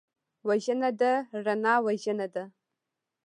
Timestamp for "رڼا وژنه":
1.45-2.27